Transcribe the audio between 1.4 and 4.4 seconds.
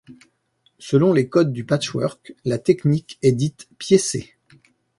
du patchwork, la technique est dite piécée.